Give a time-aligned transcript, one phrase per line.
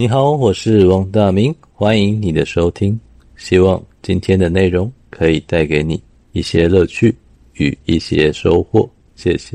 [0.00, 2.98] 你好，我是王大明，欢迎你的收听。
[3.36, 7.14] 希望今天的内容可以带给你一些乐趣
[7.56, 8.88] 与一些收获。
[9.14, 9.54] 谢谢。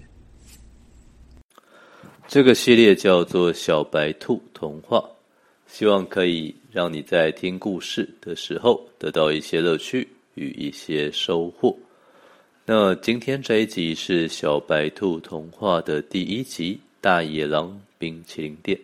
[2.27, 4.99] 这个系列叫做《小白兔童话》，
[5.65, 11.75] 希望可以让你在听故事的时候得到一些乐趣与一些收获。
[12.67, 18.77] 那今天这一集是《小白兔童话》的第一集，《大野狼冰淇淋店》。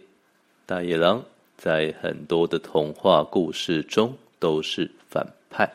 [0.66, 1.24] 大野狼。
[1.62, 5.72] 在很多的童话故事中都是反派，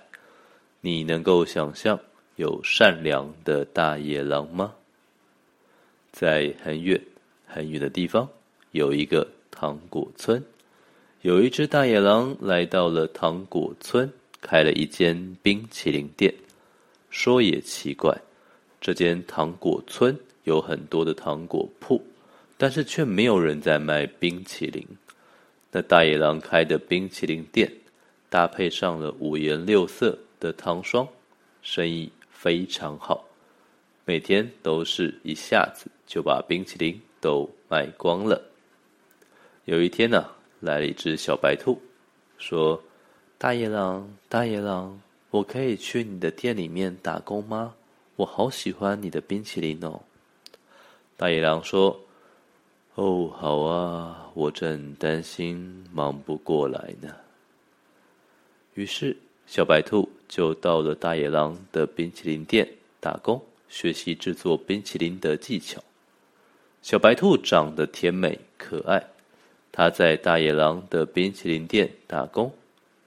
[0.81, 1.97] 你能够想象
[2.35, 4.75] 有善良的大野狼吗？
[6.11, 7.01] 在很远
[7.47, 8.29] 很远的地方
[8.73, 10.45] 有一个糖果村，
[11.23, 16.35] 有一只大野狼来到了糖果村，开了一间冰淇淋店。
[17.11, 18.13] 说也奇怪，
[18.81, 22.05] 这间糖果村有很多的糖果铺，
[22.59, 24.85] 但是却没有人在卖冰淇淋。
[25.77, 27.71] 那大野狼开的冰淇淋店，
[28.31, 31.07] 搭配上了五颜六色的糖霜，
[31.61, 33.23] 生意非常好，
[34.07, 38.41] 每天都是一下子就把冰淇淋都卖光了。
[39.67, 40.27] 有一天呢、
[40.61, 41.79] 来了一只小白兔，
[42.39, 42.83] 说
[43.37, 47.75] ：“大野狼，大野狼，我可以去你的店里面打工吗？
[48.17, 50.01] 我好喜欢你的冰淇淋哦。”
[51.19, 52.01] 大野狼说。
[52.95, 57.09] 哦，好啊，我正担心忙不过来呢。
[58.75, 62.69] 于是，小白兔就到了大野狼的冰淇淋店
[63.01, 65.83] 打工，学习制作冰淇淋的技巧。
[66.83, 69.03] 小白兔长得甜美可爱，
[69.73, 72.53] 它在大野狼的冰淇淋店打工，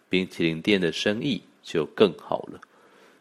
[0.10, 2.60] 冰淇淋店的生意就更好了。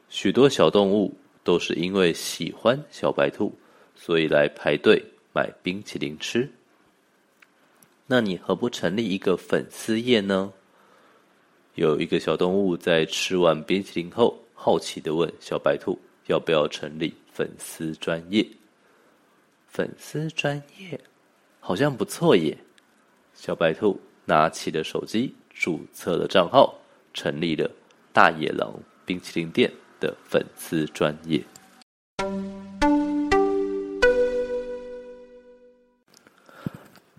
[0.08, 3.52] 许多小动物都是因为喜欢小白兔，
[3.94, 6.50] 所以来排队买冰淇淋吃。
[8.10, 10.50] 那你何不成立一个粉丝页呢？
[11.74, 18.48] 有一个小动物在吃完冰淇淋后，好奇的问小白兔：“要不要成立粉丝专业？”
[19.68, 20.98] 粉丝专业
[21.60, 22.56] 好像不错耶。
[23.34, 26.74] 小白兔拿起了手机，注册了账号，
[27.12, 27.70] 成立了
[28.10, 28.72] 大野狼
[29.04, 31.44] 冰淇淋店的粉丝专业。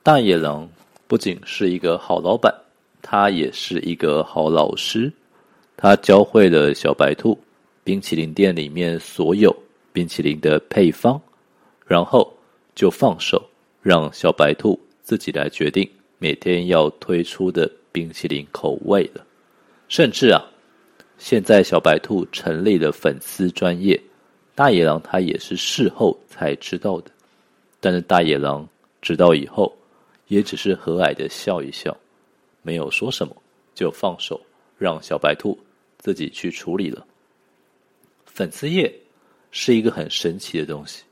[0.02, 0.68] 大野狼。
[1.09, 2.53] 不仅是一个好老板，
[3.02, 5.12] 他也是一个好老师。
[5.75, 7.36] 他教会了小白兔
[7.84, 9.52] 冰淇淋店里面所有
[9.92, 11.19] 冰淇淋的配方，
[11.88, 12.31] 然后
[12.75, 13.44] 就放手
[13.81, 19.25] 让小白兔自己来决定每天要推出的冰淇淋口味了。
[19.88, 20.46] 甚至啊，
[21.18, 24.00] 现在小白兔成立了粉丝专业，
[24.53, 27.09] 大野狼他也是事后才知道的。
[27.80, 28.69] 但是大野狼
[29.02, 29.75] 知道以后，
[30.29, 31.95] 也只是和蔼的笑一笑，
[32.62, 33.35] 没有说什么，
[33.75, 34.40] 就放手
[34.78, 35.57] 让小白兔
[35.97, 37.06] 自己去处理了。
[38.25, 38.94] 粉丝页
[39.51, 41.03] 是一个很神奇的东西，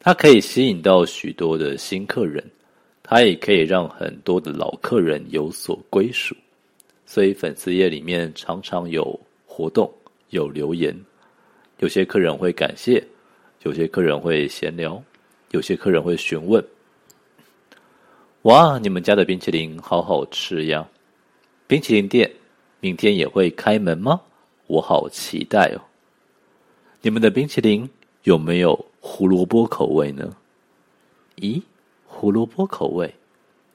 [0.00, 2.42] 它可以吸引到许多的新客人，
[3.02, 6.34] 它也可以让很多的老客人有所归属。
[7.04, 9.92] 所以粉丝页里面常常有活动、
[10.30, 10.96] 有留言，
[11.78, 13.02] 有些客人会感谢，
[13.62, 15.02] 有些客人会闲聊，
[15.50, 16.64] 有些客人会询问。
[18.48, 20.88] 哇，你们家的冰淇淋好好吃呀！
[21.66, 22.30] 冰淇淋店
[22.80, 24.22] 明天也会开门吗？
[24.68, 25.80] 我好期待哦！
[27.02, 27.86] 你们的冰淇淋
[28.22, 30.34] 有没有胡萝卜口味呢？
[31.36, 31.60] 咦，
[32.06, 33.14] 胡萝卜口味，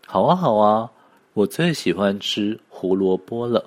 [0.07, 0.91] 好啊好啊，
[1.33, 3.63] 我最喜欢吃胡萝卜了。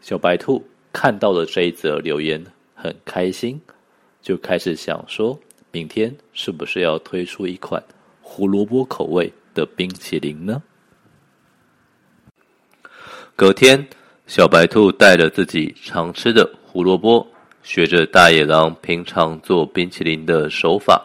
[0.00, 2.40] 小白兔看到了这一则留言，
[2.76, 3.60] 很开心，
[4.22, 5.36] 就开始想说，
[5.72, 7.82] 明天是不是要推出一款
[8.22, 10.62] 胡萝卜口味的冰淇淋呢？
[13.36, 13.88] 隔天，
[14.26, 17.26] 小白兔带了自己常吃的胡萝卜，
[17.62, 21.02] 学着大野狼平常做冰淇淋的手法，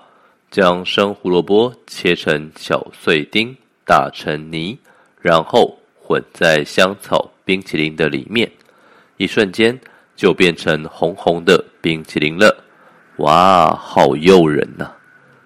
[0.51, 3.55] 将生胡萝卜切成小碎丁，
[3.85, 4.77] 打成泥，
[5.21, 8.51] 然后混在香草冰淇淋的里面，
[9.17, 9.79] 一瞬间
[10.15, 12.63] 就变成红红的冰淇淋了。
[13.17, 14.91] 哇，好诱人呐！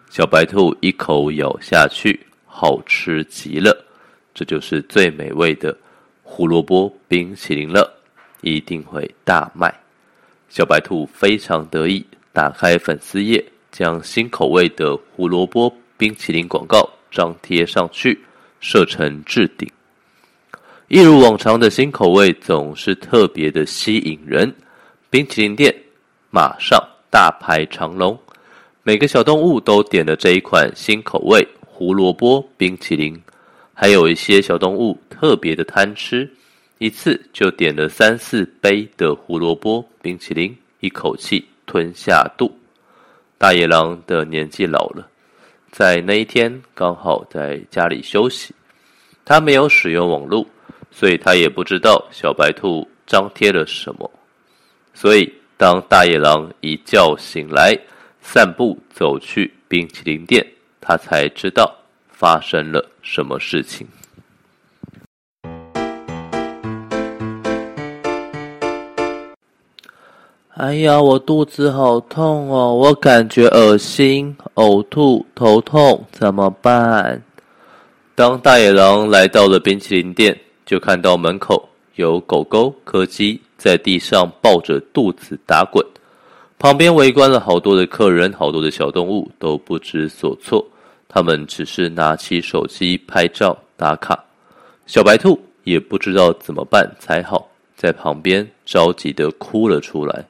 [0.10, 2.20] 小白兔一口咬下去。
[2.52, 3.86] 好吃极了，
[4.34, 5.76] 这就是最美味的
[6.24, 7.90] 胡萝卜冰淇淋了，
[8.42, 9.74] 一定会大卖。
[10.50, 12.04] 小白兔非常得意，
[12.34, 18.20] 打开粉丝页，将新口味的胡萝卜冰淇淋广告张贴上去，
[18.60, 19.70] 设成置顶。
[20.88, 24.52] 一如往常的新口味总是特别的吸引人，
[25.12, 25.74] 冰淇淋店
[26.32, 28.20] 马上大排长龙，
[28.82, 31.48] 每个小动物都点了这一款新口味。
[31.80, 33.18] 胡萝卜冰淇淋，
[33.74, 36.30] 还有一些小动物特别的贪吃，
[36.78, 42.54] 一次就点了三四杯的胡萝卜冰淇淋，一口气吞下肚。
[43.38, 45.08] 大野狼的年纪老了，
[45.72, 48.54] 在那一天刚好在家里休息，
[49.24, 50.46] 他没有使用网络，
[50.92, 54.12] 所以他也不知道小白兔张贴了什么。
[54.94, 57.74] 所以当大野狼一觉醒来，
[58.22, 60.46] 散步走去冰淇淋店，
[60.82, 61.76] 他才知道
[62.10, 63.88] 发生了什么事情。
[70.56, 72.76] 哎呀，我肚子好痛哦！
[72.76, 77.24] 我感觉恶心、呕吐、头痛，怎么办？
[78.14, 85.82] 当大野狼来到了冰淇淋店，就看到门口有狗狗柯基在地上抱着肚子打滚，
[86.60, 90.68] 旁边围观了好多的客人，好多的小动物都不知所措，
[91.08, 94.22] 他们只是拿起手机拍照打卡。
[94.86, 100.26] 小白兔也不知道怎么办才好，在旁边着急地哭了出来。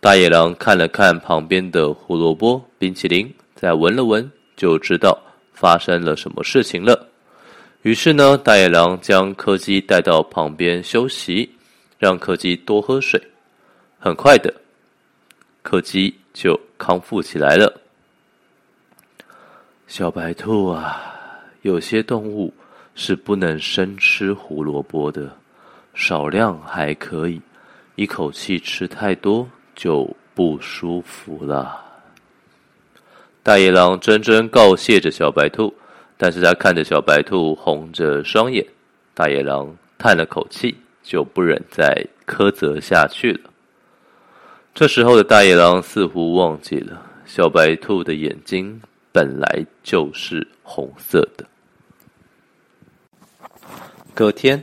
[0.00, 5.14] 大野狼看了看旁边的胡萝卜冰淇淋，再闻了闻，就知道
[5.52, 7.06] 发生了什么事情了。
[7.82, 11.50] 于是呢，大野狼将柯基带到旁边休息，
[11.98, 13.20] 让柯基多喝水。
[13.98, 14.52] 很快的，
[15.64, 17.80] 柯基就康复起来了。
[19.88, 21.02] 小白兔啊，
[21.62, 22.54] 有些动物
[22.94, 25.36] 是不能生吃胡萝卜的，
[25.92, 27.40] 少量还可以，
[27.96, 29.48] 一口气吃太多。
[29.76, 31.82] 就不舒服了。
[33.42, 35.74] 大野狼真真告谢着小白兔，
[36.16, 38.64] 但是他看着小白兔红着双眼，
[39.14, 43.50] 大野狼叹了口气，就不忍再苛责下去了。
[44.74, 48.82] 这时候的大野狼似乎忘记了，小白兔的眼睛
[49.12, 51.46] 本来就是红色的。
[54.12, 54.60] 隔天，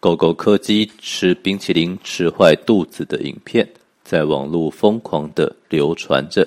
[0.00, 3.66] 狗狗柯基吃冰淇淋吃坏肚子的影片。
[4.02, 6.44] 在网络疯狂的流传着，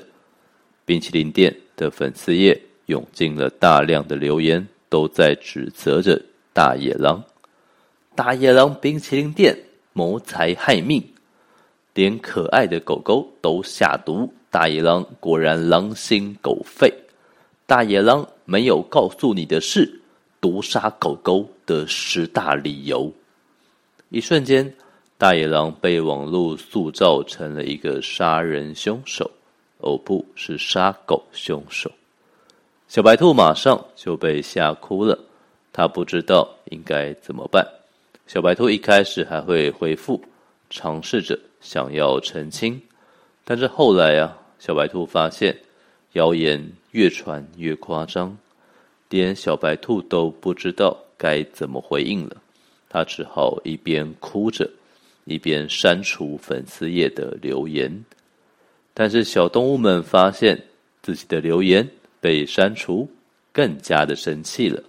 [0.85, 6.21] 冰淇淋店的粉丝页涌进了大量的留言，都在指责着
[6.51, 7.23] 大野狼。
[8.13, 9.57] 大野狼冰淇淋店
[9.93, 11.01] 谋财害命，
[11.95, 14.31] 连可爱的狗狗都下毒。
[14.51, 16.93] 大野狼果然狼心狗肺。
[17.65, 19.99] 大野狼没有告诉你的是
[20.39, 23.11] 毒杀狗狗的十大理由。
[24.09, 24.71] 一瞬间。
[25.17, 29.31] 大野狼被网络塑造成了一个杀人凶手，
[29.77, 31.89] 哦，不是杀狗凶手。
[32.89, 35.17] 小白兔马上就被吓哭了，
[35.71, 37.65] 它不知道应该怎么办。
[38.27, 40.21] 小白兔一开始还会回复，
[40.69, 42.79] 尝试着想要澄清，
[43.43, 45.57] 但是后来啊，小白兔发现
[46.13, 48.37] 谣言越传越夸张，
[49.09, 52.37] 连小白兔都不知道该怎么回应了，
[52.87, 54.69] 他只好一边哭着。
[55.27, 58.05] 一边删除粉丝页的留言，
[58.93, 60.55] 但是小动物们发现
[61.01, 61.89] 自己的留言
[62.21, 63.09] 被删除，
[63.51, 64.83] 更加的生气了。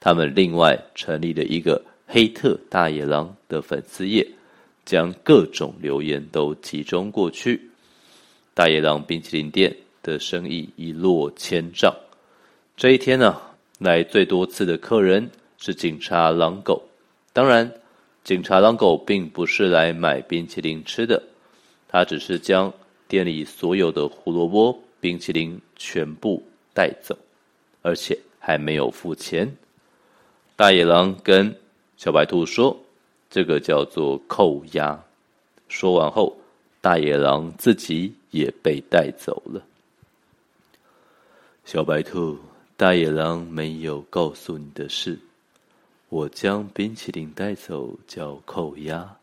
[0.00, 4.28] 他们另外成立了一个黑特大野狼的粉丝页，
[4.88, 7.60] 将各种留言都集中过去。
[8.54, 11.94] 大野狼冰淇淋店的生意一落千丈。
[12.74, 13.38] 这一天呢、
[13.78, 16.82] 来最多次的客人是警察狼狗，
[17.34, 17.70] 当然。
[18.24, 21.22] 警察狼狗并不是来买冰淇淋吃的，
[21.88, 22.70] 他只是将
[23.06, 26.42] 店里所有的胡萝卜冰淇淋全部
[26.74, 27.16] 带走，
[27.80, 29.50] 而且还没有付钱。
[30.56, 31.54] 大野狼跟
[31.96, 32.78] 小白兔说
[33.30, 34.98] ：“这个叫做扣押。”
[35.68, 36.36] 说完后，
[36.80, 39.62] 大野狼自己也被带走了。
[41.64, 42.38] 小白兔，
[42.76, 45.18] 大野狼没有告诉你的事。
[46.08, 49.14] 我将冰淇淋带走叫扣押，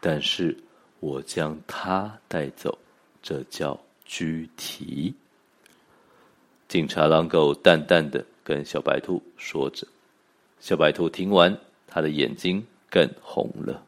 [0.00, 0.56] 但是
[0.98, 2.76] 我将它带走，
[3.22, 5.14] 这叫拘提。
[6.66, 9.86] 警察狼狗淡淡的跟小白兔说着，
[10.58, 11.56] 小白兔听完，
[11.86, 13.82] 他的眼睛更红了。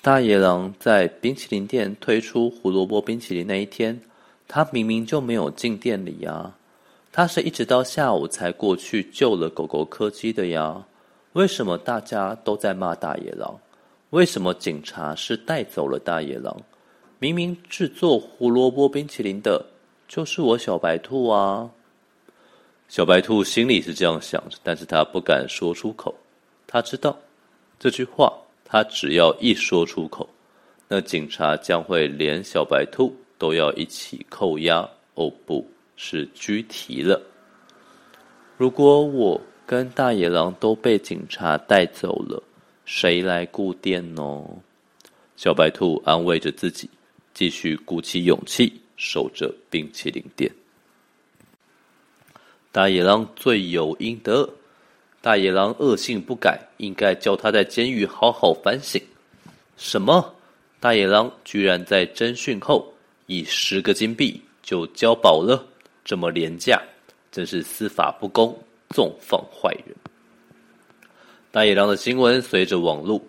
[0.00, 4.00] 大野狼在冰淇淋店推出胡萝卜冰淇淋那一天。
[4.46, 6.54] 他明明就没有进店里呀，
[7.10, 10.86] 他是一直到下午才过去救了狗狗柯基的呀。
[11.32, 13.58] 为什么大家都在骂大野狼？
[14.10, 16.56] 为什么警察是带走了大野狼？
[17.18, 19.66] 明明制作胡萝卜冰淇淋的
[20.06, 21.70] 就是我小白兔啊！
[22.88, 26.14] 小白兔心里是这样想着，但是他不敢说出口。
[26.66, 27.16] 他知道
[27.78, 28.32] 这句话，
[28.64, 30.28] 他只要一说出口，
[30.88, 33.14] 那警察将会连小白兔。
[33.40, 34.80] 都要一起扣押
[35.14, 35.64] 哦，不，
[35.94, 37.22] 是拘提了。
[38.56, 42.42] 如果我跟大野狼都被警察带走了，
[42.84, 44.44] 谁来顾店呢？
[45.36, 46.90] 小白兔安慰着自己，
[47.32, 50.50] 继续鼓起勇气守着冰淇淋店。
[52.70, 54.48] 大野狼罪有应得，
[55.20, 59.00] 大野狼恶性不改，应该叫他在监狱好好反省。
[59.76, 60.34] 什么？
[60.80, 62.92] 大野狼居然在侦讯后
[63.26, 65.66] 以十个金币就交保了？
[66.04, 66.80] 这么廉价，
[67.32, 68.56] 真是司法不公，
[68.90, 69.96] 纵放坏人。
[71.50, 73.20] 大野狼的新闻随着网络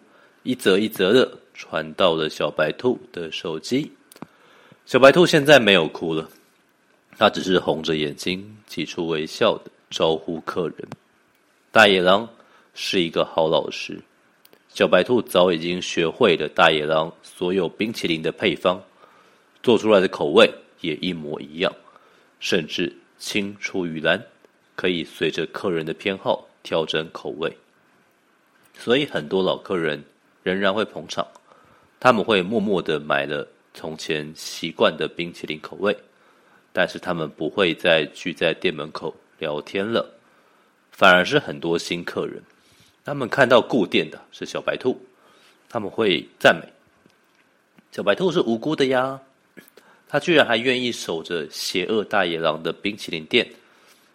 [0.43, 3.91] 一则一则的传到了小白兔的手机。
[4.85, 6.29] 小白兔现在没有哭了。
[7.19, 10.87] 他只是红着眼睛，挤出微笑的招呼客人。
[11.69, 12.25] 大野狼
[12.73, 13.99] 是一个好老师，
[14.69, 18.81] 小白兔早已经学会了大野狼所有冰淇淋的配方，
[19.61, 20.49] 做出来的口味
[20.79, 21.69] 也一模一样，
[22.39, 24.25] 甚至青出于蓝，
[24.77, 27.53] 可以随着客人的偏好调整口味。
[28.73, 30.01] 所以很多老客人
[30.41, 31.27] 仍然会捧场，
[31.99, 35.93] 他们会默默的买了从前习惯的冰淇淋口味。
[36.71, 40.13] 但是他们不会再聚在店门口聊天了，
[40.91, 42.41] 反而是很多新客人。
[43.03, 45.01] 他们看到顾店的是小白兔，
[45.67, 46.71] 他们会赞美
[47.91, 49.19] 小白兔是无辜的呀，
[50.07, 53.49] 他居然还愿意守着邪恶大野狼的冰淇淋店，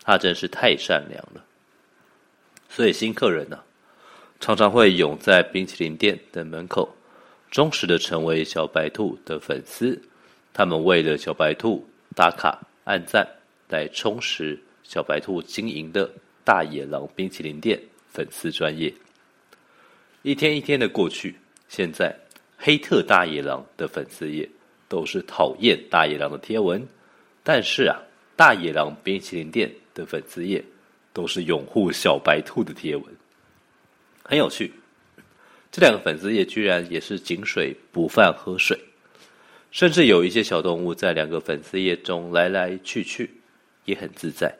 [0.02, 1.44] 他真是太善良了。
[2.70, 3.58] 所以新客人呢、
[4.38, 6.88] 常常会涌在冰淇淋店的门口，
[7.50, 10.00] 忠实的成为小白兔的粉丝。
[10.52, 11.84] 他们为了小白兔。
[12.14, 13.26] 打卡、按赞，
[13.68, 16.08] 来充实小白兔经营的
[16.44, 18.92] 大野狼冰淇淋店粉丝专业。
[20.22, 21.34] 一天一天的过去，
[21.68, 22.14] 现在
[22.56, 24.48] 黑特大野狼的粉丝页
[24.88, 26.86] 都是讨厌大野狼的贴文，
[27.42, 28.00] 但是啊，
[28.36, 30.64] 大野狼冰淇淋店的粉丝页
[31.12, 33.04] 都是拥护小白兔的贴文，
[34.22, 34.72] 很有趣。
[35.72, 38.78] 这两个粉丝页居然也是井水不犯河水。
[39.74, 43.28] 甚至有一些小动物在两个粉丝页中来来去去，
[43.86, 44.54] 也很自在。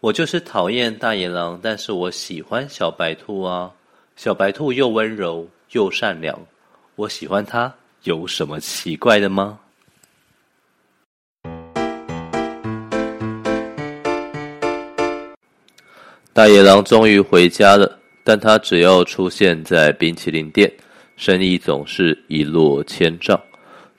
[0.00, 3.72] 我就是讨厌大野狼，但是我喜欢小白兔啊！
[4.14, 6.38] 小白兔又温柔又善良，
[6.96, 7.72] 我喜欢它，
[8.02, 9.58] 有什么奇怪的吗？
[16.34, 20.70] 大野狼终于回家了，但他只要出现在冰淇淋店。
[21.24, 23.40] 生意总是一落千丈，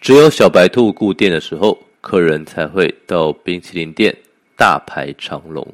[0.02, 4.14] 只有小白兔顾店的时候，客人才会到冰淇淋店
[4.58, 5.66] 大排长龙。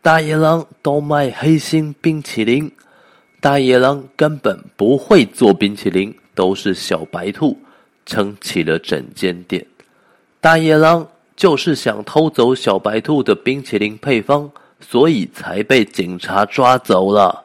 [0.00, 2.72] 大野狼都卖黑心冰淇淋，
[3.38, 7.58] 大野狼根本不会做冰淇淋，都是小白兔
[8.06, 9.62] 撑起了整间店。
[10.40, 17.44] 大野狼就是想偷走小白兔的冰淇淋配方，所以才被警察抓走了。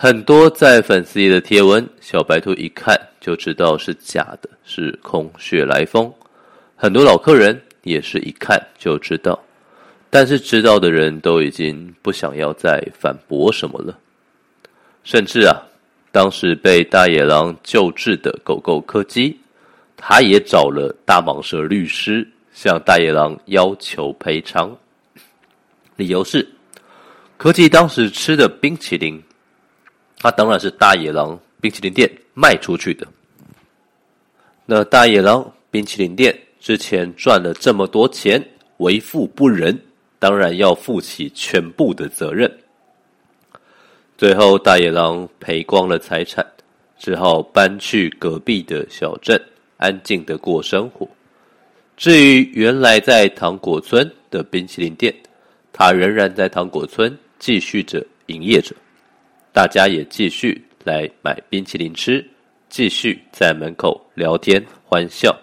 [0.00, 6.08] 很多在粉丝页的贴文，小白兔一看就知道是假的，是空穴来风。
[6.76, 9.36] 很多老客人也是一看就知道，
[10.08, 13.98] 但是知道的人都已经不想要再反驳什么了。
[15.02, 15.60] 甚至啊，
[16.12, 19.36] 当时被大野狼救治的狗狗柯基，
[19.96, 24.70] 他也找了大蟒蛇律师向大野狼要求赔偿，
[25.96, 26.48] 理由是
[27.36, 29.20] 柯基当时吃的冰淇淋。
[30.18, 33.06] 他当然是大野狼冰淇淋店卖出去的。
[34.66, 38.44] 那大野狼冰淇淋店之前赚了这么多钱，
[38.78, 39.80] 为富不仁，
[40.18, 42.52] 当然要负起全部的责任。
[44.16, 46.44] 最后，大野狼赔光了财产，
[46.98, 49.40] 只好搬去隔壁的小镇，
[49.76, 51.08] 安静的过生活。
[51.96, 55.14] 至于原来在糖果村的冰淇淋店，
[55.72, 58.74] 他仍然在糖果村继续着营业着。
[59.52, 62.24] 大家也继续来买冰淇淋吃，
[62.68, 65.36] 继续在门口聊天欢笑。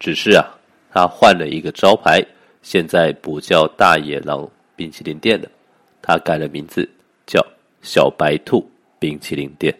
[0.00, 0.44] 只是啊，
[0.92, 2.24] 他换了一个招牌，
[2.62, 5.48] 现在不叫大野狼冰淇淋店了，
[6.02, 6.88] 他改了名字，
[7.26, 7.44] 叫
[7.80, 9.74] 小白兔冰淇淋店。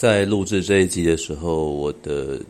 [0.00, 2.40] 在录制这一集的时候，我的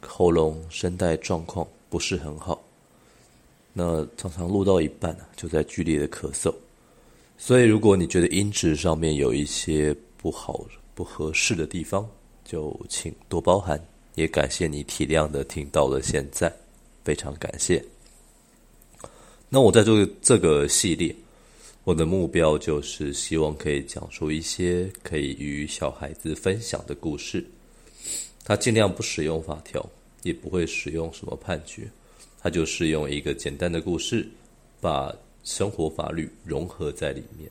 [0.00, 2.60] 喉咙声带状况不是很好，
[3.72, 6.52] 那常常录到一半啊，就在剧烈的咳嗽。
[7.38, 12.04] 所以，如果你觉得音质上面有一些不好、不合适的地方，
[12.44, 13.80] 就请多包涵，
[14.16, 16.52] 也感谢你体谅的听到了现在，
[17.04, 17.80] 非常感谢。
[19.48, 21.14] 那我在做这个系列，
[21.86, 27.46] 我的目标就是希望可以讲述一些可以与小孩子分享的故事。
[28.44, 29.88] 他尽量不使用法条，
[30.24, 31.88] 也不会使用什么判决，
[32.40, 34.28] 他就是用一个简单的故事，
[34.80, 35.14] 把
[35.44, 37.48] 生活法律融合在里面。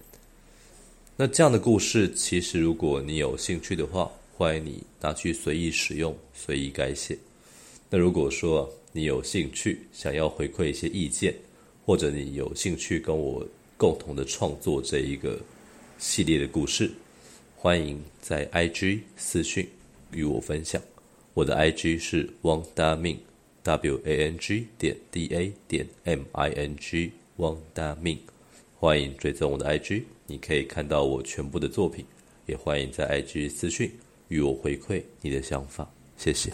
[1.16, 7.18] 那这样的故事，其实如果你有兴趣的话，欢迎你拿去随意使用，随意改写。
[7.90, 11.34] 那如果说你有兴趣，想要回馈一些意见，
[11.86, 15.40] 或者你有兴趣跟我共同的创作这一个
[15.98, 16.92] 系列的故事，
[17.56, 19.68] 欢迎在 IG 私讯
[20.12, 20.82] 与我分享。
[21.34, 23.18] 我的 IG 是 wangda ming
[23.64, 28.20] w a n g 点 d a 点 m i n g wangda ming，。
[28.80, 32.06] 欢迎追踪我的 IG，你可以看到我全部的作品。
[32.46, 33.92] 也欢迎在 IG 私讯
[34.28, 36.54] 与我回馈你的想法，谢谢。